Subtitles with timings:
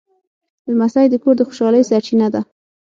[0.71, 2.41] لمسی د کور د خوشحالۍ سرچینه ده.